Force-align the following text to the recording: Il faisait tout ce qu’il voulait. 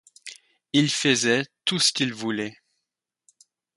Il 0.73 0.89
faisait 0.89 1.45
tout 1.63 1.77
ce 1.77 1.93
qu’il 1.93 2.11
voulait. 2.11 2.55